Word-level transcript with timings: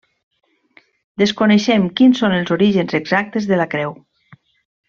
Desconeixem 1.23 1.85
quins 2.01 2.23
són 2.23 2.37
els 2.41 2.57
orígens 2.59 2.99
exactes 3.03 3.49
de 3.53 3.63
la 3.65 3.71
creu. 3.75 3.99